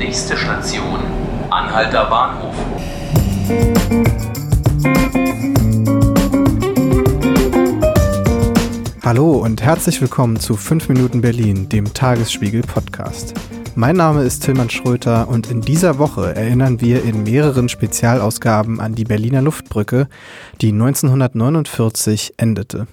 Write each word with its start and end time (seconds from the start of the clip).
Nächste 0.00 0.34
Station, 0.34 0.98
Anhalter 1.50 2.06
Bahnhof. 2.06 2.54
Hallo 9.04 9.32
und 9.32 9.60
herzlich 9.60 10.00
willkommen 10.00 10.40
zu 10.40 10.56
5 10.56 10.88
Minuten 10.88 11.20
Berlin, 11.20 11.68
dem 11.68 11.92
Tagesspiegel 11.92 12.62
Podcast. 12.62 13.34
Mein 13.74 13.96
Name 13.96 14.22
ist 14.22 14.42
Tilman 14.42 14.70
Schröter 14.70 15.28
und 15.28 15.50
in 15.50 15.60
dieser 15.60 15.98
Woche 15.98 16.34
erinnern 16.34 16.80
wir 16.80 17.04
in 17.04 17.24
mehreren 17.24 17.68
Spezialausgaben 17.68 18.80
an 18.80 18.94
die 18.94 19.04
Berliner 19.04 19.42
Luftbrücke, 19.42 20.08
die 20.62 20.72
1949 20.72 22.32
endete. 22.38 22.86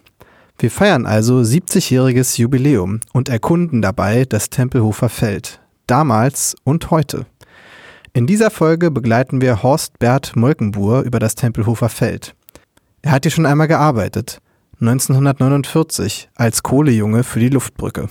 Wir 0.60 0.70
feiern 0.70 1.06
also 1.06 1.38
70-jähriges 1.38 2.38
Jubiläum 2.38 3.00
und 3.14 3.30
erkunden 3.30 3.82
dabei 3.82 4.26
das 4.26 4.50
Tempelhofer 4.50 5.08
Feld, 5.08 5.62
damals 5.88 6.56
und 6.64 6.92
heute. 6.92 7.26
In 8.14 8.28
dieser 8.28 8.52
Folge 8.52 8.92
begleiten 8.92 9.42
wir 9.42 9.64
Horst 9.64 10.00
Bert 10.00 10.36
Molkenbuhr 10.36 11.02
über 11.02 11.20
das 11.20 11.36
Tempelhofer 11.36 11.90
Feld. 11.90 12.36
Er 13.02 13.12
hat 13.12 13.24
hier 13.24 13.32
schon 13.32 13.46
einmal 13.46 13.68
gearbeitet, 13.68 14.40
1949 14.82 16.30
als 16.36 16.64
Kohlejunge 16.64 17.24
für 17.24 17.40
die 17.40 17.50
Luftbrücke. 17.50 18.10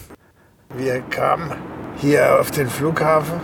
Wir 0.77 1.01
kamen 1.01 1.53
hier 1.97 2.41
auf 2.41 2.51
den 2.51 2.69
Flughafen 2.69 3.41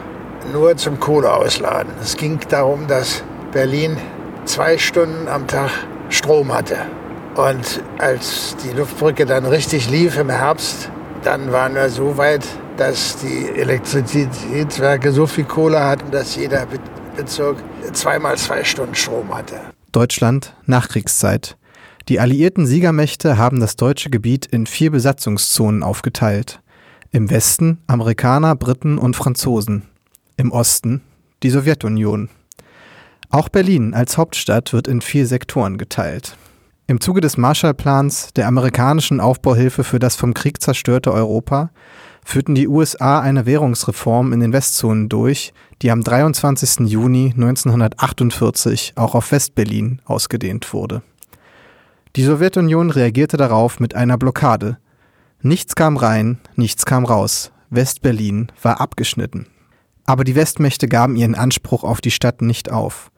nur 0.52 0.77
zum 0.77 0.99
Kohleausladen. 0.99 1.93
Es 2.01 2.16
ging 2.16 2.38
darum, 2.49 2.87
dass 2.87 3.23
Berlin 3.52 3.96
zwei 4.45 4.79
Stunden 4.79 5.29
am 5.29 5.46
Tag 5.46 5.71
Strom 6.09 6.52
hatte. 6.52 6.77
Und 7.37 7.83
als 7.99 8.57
die 8.65 8.77
Luftbrücke 8.77 9.24
dann 9.24 9.46
richtig 9.46 9.88
lief 9.88 10.19
im 10.19 10.29
Herbst, 10.29 10.91
dann 11.23 11.52
waren 11.52 11.74
wir 11.74 11.88
so 11.88 12.16
weit, 12.16 12.46
dass 12.77 13.17
die 13.19 13.49
Elektrizitätswerke 13.59 15.13
so 15.13 15.27
viel 15.27 15.45
Kohle 15.45 15.80
hatten, 15.80 16.11
dass 16.11 16.37
jeder 16.37 16.67
Bezirk 17.17 17.59
zweimal 17.93 18.37
zwei 18.37 18.65
Stunden 18.65 18.95
Strom 18.95 19.35
hatte. 19.35 19.60
Deutschland 19.93 20.55
Nachkriegszeit. 20.66 21.57
Die 22.09 22.19
alliierten 22.19 22.66
Siegermächte 22.66 23.38
haben 23.38 23.61
das 23.61 23.77
deutsche 23.77 24.11
Gebiet 24.11 24.46
in 24.46 24.66
vier 24.66 24.91
Besatzungszonen 24.91 25.83
aufgeteilt. 25.83 26.61
Im 27.11 27.30
Westen 27.30 27.79
Amerikaner, 27.87 28.57
Briten 28.57 28.99
und 28.99 29.15
Franzosen. 29.15 29.83
Im 30.37 30.51
Osten 30.51 31.02
die 31.43 31.51
Sowjetunion. 31.51 32.29
Auch 33.30 33.49
Berlin 33.49 33.95
als 33.95 34.16
Hauptstadt 34.16 34.73
wird 34.73 34.89
in 34.89 35.01
vier 35.01 35.27
Sektoren 35.27 35.79
geteilt. 35.79 36.37
Im 36.88 37.01
Zuge 37.01 37.21
des 37.21 37.37
Marshallplans, 37.37 38.33
der 38.35 38.49
amerikanischen 38.49 39.21
Aufbauhilfe 39.21 39.85
für 39.85 39.99
das 39.99 40.16
vom 40.16 40.35
Krieg 40.35 40.61
zerstörte 40.61 41.13
Europa, 41.13 41.71
führten 42.24 42.55
die 42.55 42.69
USA 42.69 43.21
eine 43.21 43.47
Währungsreform 43.47 44.33
in 44.33 44.41
den 44.41 44.52
Westzonen 44.52 45.09
durch, 45.09 45.52
die 45.80 45.91
am 45.91 46.02
23. 46.02 46.89
Juni 46.89 47.33
1948 47.35 48.95
auch 48.97 49.15
auf 49.15 49.30
Westberlin 49.33 50.01
ausgedehnt 50.05 50.73
wurde. 50.73 51.02
Die 52.16 52.24
Sowjetunion 52.24 52.91
reagierte 52.91 53.37
darauf 53.37 53.80
mit 53.80 53.95
einer 53.95 54.19
Blockade. 54.19 54.79
Nichts 55.41 55.74
kam 55.74 55.96
rein, 55.96 56.39
nichts 56.57 56.85
kam 56.85 57.05
raus. 57.05 57.52
Westberlin 57.71 58.52
war 58.61 58.80
abgeschnitten. 58.80 59.46
Aber 60.05 60.24
die 60.24 60.35
Westmächte 60.35 60.89
gaben 60.89 61.17
ihren 61.17 61.35
Anspruch 61.35 61.85
auf 61.85 62.01
die 62.01 62.11
Stadt 62.11 62.43
nicht 62.43 62.71
auf. 62.71 63.11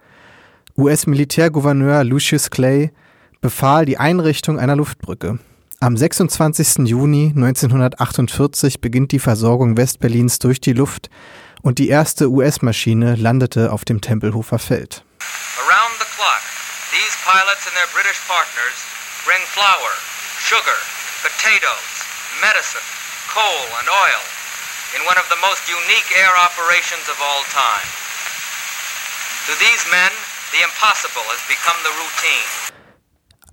US-Militärgouverneur 0.76 2.04
Lucius 2.04 2.50
Clay 2.50 2.92
befahl 3.44 3.84
die 3.84 4.00
Einrichtung 4.00 4.58
einer 4.58 4.74
Luftbrücke. 4.74 5.38
Am 5.78 5.98
26. 5.98 6.88
Juni 6.88 7.28
1948 7.36 8.80
beginnt 8.80 9.12
die 9.12 9.20
Versorgung 9.20 9.76
Westberlins 9.76 10.38
durch 10.38 10.62
die 10.64 10.72
Luft 10.72 11.10
und 11.60 11.76
die 11.76 11.90
erste 11.92 12.32
US-Maschine 12.32 13.16
landete 13.16 13.70
auf 13.70 13.84
dem 13.84 14.00
Tempelhofer 14.00 14.58
Feld. 14.58 15.04
Around 15.60 15.92
the 16.00 16.08
clock, 16.16 16.40
these 16.88 17.12
pilots 17.20 17.68
and 17.68 17.76
their 17.76 17.92
British 17.92 18.16
partners 18.24 18.80
bring 19.28 19.44
flour, 19.52 19.92
sugar, 20.40 20.80
potatoes, 21.20 21.84
medicine, 22.40 22.80
coal 23.28 23.68
and 23.76 23.92
oil 23.92 24.24
in 24.96 25.04
one 25.04 25.20
of 25.20 25.28
the 25.28 25.36
most 25.44 25.68
unique 25.68 26.08
air 26.16 26.32
operations 26.32 27.04
of 27.12 27.20
all 27.20 27.44
time. 27.52 27.88
To 29.48 29.54
these 29.60 29.84
men, 29.92 30.12
the 30.56 30.64
impossible 30.64 31.28
has 31.28 31.44
become 31.44 31.76
the 31.84 31.92
routine. 32.00 32.64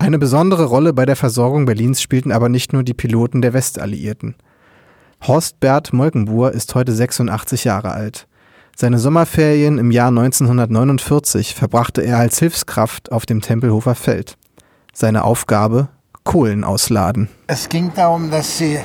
Eine 0.02 0.18
besondere 0.18 0.64
Rolle 0.64 0.92
bei 0.92 1.06
der 1.06 1.14
Versorgung 1.14 1.64
Berlins 1.64 2.02
spielten 2.02 2.32
aber 2.32 2.48
nicht 2.48 2.72
nur 2.72 2.82
die 2.82 2.92
Piloten 2.92 3.40
der 3.40 3.52
Westalliierten. 3.52 4.34
Horst 5.24 5.60
Bert 5.60 5.92
Molkenbuhr 5.92 6.50
ist 6.50 6.74
heute 6.74 6.90
86 6.90 7.62
Jahre 7.62 7.92
alt. 7.92 8.26
Seine 8.74 8.98
Sommerferien 8.98 9.78
im 9.78 9.92
Jahr 9.92 10.08
1949 10.08 11.54
verbrachte 11.54 12.02
er 12.02 12.18
als 12.18 12.40
Hilfskraft 12.40 13.12
auf 13.12 13.26
dem 13.26 13.42
Tempelhofer 13.42 13.94
Feld. 13.94 14.36
Seine 14.92 15.22
Aufgabe 15.22 15.86
Kohlen 16.24 16.64
ausladen. 16.64 17.28
Es 17.46 17.68
ging 17.68 17.92
darum, 17.94 18.32
dass 18.32 18.58
die 18.58 18.80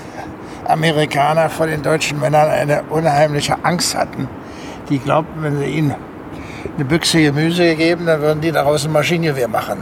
Amerikaner 0.67 1.49
vor 1.49 1.65
den 1.65 1.81
deutschen 1.81 2.19
Männern 2.19 2.47
eine 2.47 2.83
unheimliche 2.91 3.65
Angst 3.65 3.95
hatten. 3.95 4.27
Die 4.91 4.99
glaubten, 4.99 5.41
wenn 5.41 5.57
sie 5.57 5.65
ihnen 5.65 5.95
eine 6.75 6.85
Büchse 6.85 7.23
Gemüse 7.23 7.75
geben, 7.75 8.05
dann 8.05 8.21
würden 8.21 8.41
die 8.41 8.51
daraus 8.51 8.85
ein 8.85 8.91
Maschinengewehr 8.91 9.47
machen. 9.47 9.79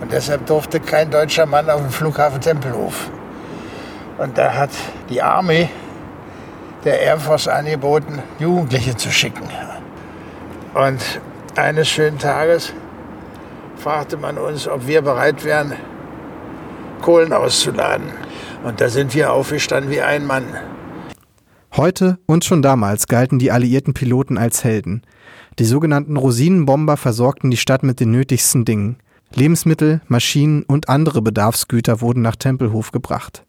Und 0.00 0.12
deshalb 0.12 0.46
durfte 0.46 0.80
kein 0.80 1.10
deutscher 1.10 1.46
Mann 1.46 1.68
auf 1.68 1.80
den 1.80 1.90
Flughafen 1.90 2.40
Tempelhof. 2.40 3.10
Und 4.18 4.36
da 4.36 4.54
hat 4.54 4.70
die 5.08 5.22
Armee 5.22 5.68
der 6.84 7.00
Air 7.00 7.18
Force 7.18 7.48
angeboten, 7.48 8.22
Jugendliche 8.38 8.96
zu 8.96 9.10
schicken. 9.10 9.48
Und 10.74 11.20
eines 11.56 11.88
schönen 11.88 12.18
Tages 12.18 12.72
fragte 13.76 14.16
man 14.16 14.38
uns, 14.38 14.68
ob 14.68 14.86
wir 14.86 15.02
bereit 15.02 15.44
wären, 15.44 15.74
Kohlen 17.02 17.32
auszuladen. 17.32 18.06
Und 18.62 18.80
da 18.80 18.88
sind 18.88 19.14
wir 19.14 19.32
aufgestanden 19.32 19.90
wie 19.90 20.02
ein 20.02 20.26
Mann. 20.26 20.44
Heute 21.76 22.18
und 22.26 22.44
schon 22.44 22.62
damals 22.62 23.06
galten 23.06 23.38
die 23.38 23.50
alliierten 23.50 23.94
Piloten 23.94 24.38
als 24.38 24.64
Helden. 24.64 25.02
Die 25.58 25.64
sogenannten 25.64 26.16
Rosinenbomber 26.16 26.96
versorgten 26.96 27.50
die 27.50 27.56
Stadt 27.56 27.82
mit 27.82 28.00
den 28.00 28.10
nötigsten 28.10 28.64
Dingen. 28.64 28.96
Lebensmittel, 29.34 30.00
Maschinen 30.08 30.64
und 30.64 30.88
andere 30.88 31.22
Bedarfsgüter 31.22 32.00
wurden 32.00 32.22
nach 32.22 32.36
Tempelhof 32.36 32.90
gebracht. 32.90 33.44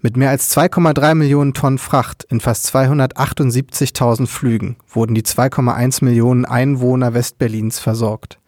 Mit 0.00 0.16
mehr 0.16 0.30
als 0.30 0.54
2,3 0.54 1.14
Millionen 1.14 1.54
Tonnen 1.54 1.78
Fracht 1.78 2.24
in 2.24 2.40
fast 2.40 2.66
278.000 2.74 4.26
Flügen 4.26 4.76
wurden 4.86 5.14
die 5.14 5.22
2,1 5.22 6.04
Millionen 6.04 6.44
Einwohner 6.44 7.14
Westberlins 7.14 7.78
versorgt. 7.78 8.38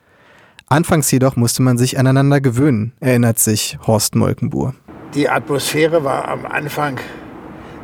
Anfangs 0.68 1.10
jedoch 1.10 1.36
musste 1.36 1.62
man 1.62 1.78
sich 1.78 1.98
aneinander 1.98 2.40
gewöhnen, 2.40 2.92
erinnert 3.00 3.38
sich 3.38 3.78
Horst 3.86 4.14
Molkenbuhr. 4.16 4.74
Die 5.14 5.28
Atmosphäre 5.28 6.04
war 6.04 6.28
am 6.28 6.44
Anfang 6.44 7.00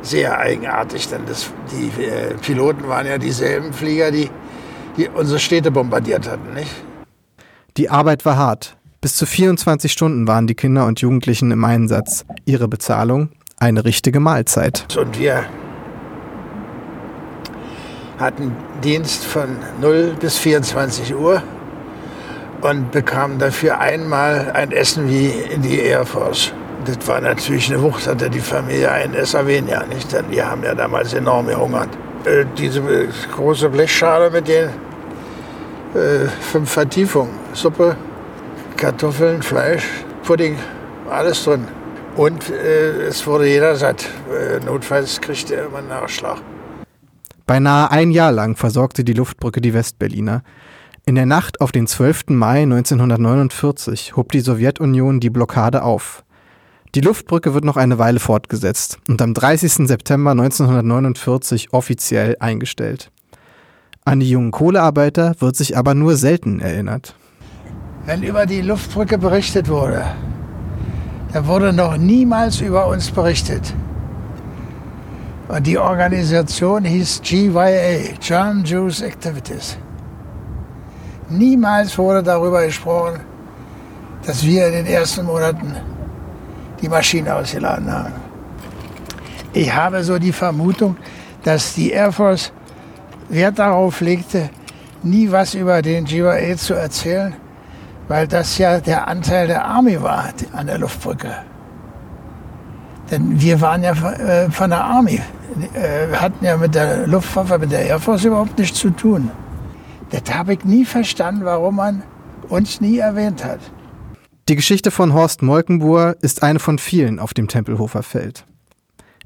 sehr 0.03 0.37
eigenartig, 0.37 1.07
denn 1.07 1.21
das, 1.25 1.49
die 1.71 2.03
äh, 2.03 2.35
Piloten 2.35 2.87
waren 2.87 3.07
ja 3.07 3.17
dieselben 3.17 3.73
Flieger, 3.73 4.11
die, 4.11 4.29
die 4.97 5.07
unsere 5.07 5.39
Städte 5.39 5.71
bombardiert 5.71 6.29
hatten. 6.29 6.53
Nicht? 6.53 6.71
Die 7.75 7.89
Arbeit 7.89 8.23
war 8.23 8.37
hart. 8.37 8.77
Bis 9.01 9.15
zu 9.15 9.25
24 9.25 9.91
Stunden 9.91 10.27
waren 10.27 10.45
die 10.45 10.53
Kinder 10.53 10.85
und 10.85 11.01
Jugendlichen 11.01 11.49
im 11.49 11.65
Einsatz. 11.65 12.23
Ihre 12.45 12.67
Bezahlung? 12.67 13.29
Eine 13.57 13.83
richtige 13.83 14.19
Mahlzeit. 14.19 14.85
Und 14.95 15.17
wir 15.17 15.43
hatten 18.19 18.55
Dienst 18.83 19.25
von 19.25 19.57
0 19.81 20.15
bis 20.19 20.37
24 20.37 21.15
Uhr 21.15 21.41
und 22.61 22.91
bekamen 22.91 23.39
dafür 23.39 23.79
einmal 23.79 24.51
ein 24.53 24.71
Essen 24.71 25.09
wie 25.09 25.29
in 25.29 25.63
die 25.63 25.79
Air 25.79 26.05
Force. 26.05 26.53
Das 26.85 27.07
war 27.07 27.21
natürlich 27.21 27.73
eine 27.73 27.81
Wucht, 27.81 28.05
hatte 28.05 28.29
die 28.29 28.39
Familie 28.39 28.91
ein 28.91 29.15
Esser 29.15 29.47
weniger, 29.47 29.83
nicht? 29.87 30.13
Denn 30.13 30.29
wir 30.29 30.47
haben 30.47 30.63
ja 30.63 30.75
damals 30.75 31.13
enorm 31.13 31.47
gehungert. 31.47 31.89
Äh, 32.25 32.45
diese 32.55 32.83
große 33.35 33.67
Blechschale 33.69 34.29
mit 34.29 34.47
den 34.47 34.69
äh, 35.95 36.27
fünf 36.27 36.71
Vertiefungen. 36.71 37.31
Suppe, 37.53 37.95
Kartoffeln, 38.77 39.41
Fleisch, 39.41 39.85
Pudding, 40.23 40.57
alles 41.09 41.43
drin. 41.43 41.67
Und 42.15 42.49
äh, 42.49 43.07
es 43.07 43.25
wurde 43.25 43.47
jeder 43.47 43.75
satt. 43.75 44.07
Äh, 44.31 44.63
notfalls 44.63 45.19
kriegte 45.21 45.55
er 45.55 45.65
immer 45.65 45.79
einen 45.79 45.89
Nachschlag. 45.89 46.37
Beinahe 47.45 47.91
ein 47.91 48.11
Jahr 48.11 48.31
lang 48.31 48.55
versorgte 48.55 49.03
die 49.03 49.13
Luftbrücke 49.13 49.61
die 49.61 49.73
Westberliner. 49.73 50.43
In 51.05 51.15
der 51.15 51.25
Nacht 51.25 51.59
auf 51.59 51.71
den 51.71 51.87
12. 51.87 52.29
Mai 52.29 52.63
1949 52.63 54.15
hob 54.15 54.31
die 54.31 54.39
Sowjetunion 54.39 55.19
die 55.19 55.29
Blockade 55.29 55.83
auf. 55.83 56.23
Die 56.95 57.01
Luftbrücke 57.01 57.53
wird 57.53 57.65
noch 57.65 57.75
eine 57.75 57.97
Weile 57.97 58.19
fortgesetzt 58.19 58.99
und 59.09 59.21
am 59.21 59.33
30. 59.33 59.87
September 59.87 60.31
1949 60.31 61.73
offiziell 61.73 62.37
eingestellt. 62.39 63.11
An 64.05 64.19
die 64.19 64.29
jungen 64.29 64.51
Kohlearbeiter 64.51 65.35
wird 65.39 65.55
sich 65.55 65.77
aber 65.77 65.93
nur 65.93 66.17
selten 66.17 66.59
erinnert. 66.59 67.15
Wenn 68.05 68.21
über 68.21 68.45
die 68.45 68.61
Luftbrücke 68.61 69.17
berichtet 69.17 69.69
wurde, 69.69 70.03
dann 71.31 71.47
wurde 71.47 71.71
noch 71.71 71.95
niemals 71.97 72.59
über 72.59 72.87
uns 72.87 73.09
berichtet. 73.09 73.73
Und 75.47 75.65
die 75.65 75.77
Organisation 75.77 76.83
hieß 76.83 77.21
GYA, 77.21 78.13
German 78.19 78.65
Jews 78.65 79.01
Activities. 79.01 79.77
Niemals 81.29 81.97
wurde 81.97 82.21
darüber 82.21 82.65
gesprochen, 82.65 83.21
dass 84.25 84.43
wir 84.43 84.67
in 84.67 84.73
den 84.73 84.85
ersten 84.85 85.25
Monaten 85.25 85.75
die 86.81 86.89
Maschine 86.89 87.33
ausgeladen 87.35 87.91
haben. 87.91 88.13
Ich 89.53 89.73
habe 89.73 90.03
so 90.03 90.19
die 90.19 90.33
Vermutung, 90.33 90.97
dass 91.43 91.73
die 91.75 91.91
Air 91.91 92.11
Force 92.11 92.51
Wert 93.33 93.59
darauf 93.59 94.01
legte, 94.01 94.49
nie 95.03 95.31
was 95.31 95.53
über 95.53 95.81
den 95.81 96.05
GYA 96.05 96.55
zu 96.57 96.73
erzählen, 96.73 97.33
weil 98.07 98.27
das 98.27 98.57
ja 98.57 98.79
der 98.79 99.07
Anteil 99.07 99.47
der 99.47 99.65
Army 99.65 100.01
war 100.01 100.29
an 100.53 100.67
der 100.67 100.77
Luftbrücke. 100.77 101.33
Denn 103.11 103.39
wir 103.39 103.59
waren 103.61 103.83
ja 103.83 103.91
äh, 103.91 104.49
von 104.49 104.69
der 104.69 104.83
Army, 104.83 105.21
äh, 105.73 106.09
wir 106.09 106.21
hatten 106.21 106.45
ja 106.45 106.57
mit 106.57 106.73
der 106.73 107.07
Luftwaffe, 107.07 107.59
mit 107.59 107.71
der 107.71 107.85
Air 107.85 107.99
Force 107.99 108.23
überhaupt 108.23 108.57
nichts 108.57 108.79
zu 108.79 108.89
tun. 108.91 109.29
Das 110.09 110.33
habe 110.33 110.53
ich 110.53 110.63
nie 110.63 110.85
verstanden, 110.85 111.43
warum 111.43 111.75
man 111.75 112.03
uns 112.49 112.81
nie 112.81 112.99
erwähnt 112.99 113.43
hat. 113.43 113.59
Die 114.49 114.55
Geschichte 114.55 114.91
von 114.91 115.13
Horst 115.13 115.41
Molkenbuhr 115.41 116.17
ist 116.21 116.43
eine 116.43 116.59
von 116.59 116.77
vielen 116.77 117.19
auf 117.19 117.33
dem 117.33 117.47
Tempelhofer 117.47 118.03
Feld. 118.03 118.45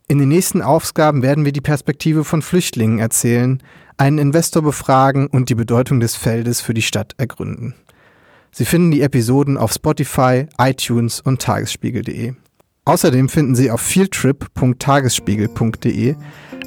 In 0.09 0.19
den 0.19 0.30
nächsten 0.30 0.62
Ausgaben 0.62 1.21
werden 1.21 1.44
wir 1.44 1.51
die 1.51 1.59
Perspektive 1.59 2.24
von 2.24 2.42
Flüchtlingen 2.42 3.00
erzählen, 3.00 3.62
einen 3.98 4.19
Investor 4.19 4.62
befragen 4.62 5.27
und 5.27 5.50
die 5.50 5.56
Bedeutung 5.56 6.00
des 6.00 6.15
Feldes 6.15 6.62
für 6.62 6.74
die 6.74 6.81
Stadt 6.81 7.13
ergründen. 7.18 7.75
Sie 8.51 8.63
finden 8.63 8.92
die 8.92 9.01
Episoden 9.01 9.57
auf 9.57 9.74
Spotify, 9.74 10.45
iTunes 10.57 11.19
und 11.19 11.42
tagesspiegel.de. 11.42 12.36
Außerdem 12.86 13.27
finden 13.27 13.56
Sie 13.56 13.69
auf 13.69 13.81
fieldtrip.tagesspiegel.de 13.81 16.15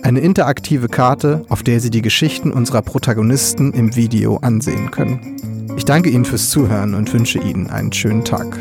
eine 0.03 0.21
interaktive 0.21 0.89
Karte, 0.89 1.47
auf 1.49 1.63
der 1.63 1.81
Sie 1.81 1.89
die 1.89 2.03
Geschichten 2.03 2.53
unserer 2.53 2.83
Protagonisten 2.83 3.73
im 3.73 3.97
Video 3.97 4.37
ansehen 4.37 4.91
können. 4.91 5.73
Ich 5.79 5.87
danke 5.87 6.11
Ihnen 6.11 6.27
fürs 6.27 6.51
Zuhören 6.51 6.95
und 6.95 7.11
wünsche 7.15 7.39
Ihnen 7.39 7.71
einen 7.71 7.93
schönen 7.93 8.25
Tag. 8.25 8.59